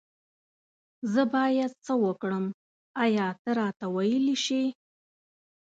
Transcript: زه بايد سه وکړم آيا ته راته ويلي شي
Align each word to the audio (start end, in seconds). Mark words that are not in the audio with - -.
زه 1.13 1.21
بايد 1.33 1.71
سه 1.85 1.93
وکړم 2.05 2.45
آيا 3.03 3.27
ته 3.41 3.49
راته 3.59 3.85
ويلي 3.95 4.35
شي 4.45 4.63